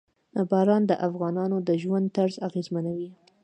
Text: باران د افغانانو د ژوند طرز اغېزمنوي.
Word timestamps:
باران 0.49 0.83
د 0.87 0.91
افغانانو 1.07 1.57
د 1.67 1.69
ژوند 1.81 2.05
طرز 2.17 2.35
اغېزمنوي. 2.47 3.09